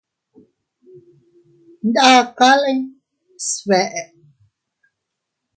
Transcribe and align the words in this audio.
Ndakale 1.87 2.71
sbeʼe. 3.47 4.01